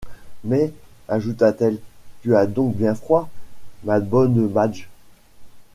[0.43, 0.73] Mais,
[1.09, 1.77] ajouta-t-elle,
[2.23, 3.29] tu as donc bien froid,
[3.83, 4.89] ma bonne Madge?